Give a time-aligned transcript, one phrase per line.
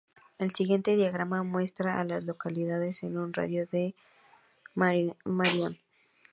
[0.39, 3.93] El siguiente diagrama muestra a las localidades en un radio de de
[5.25, 5.77] Marion.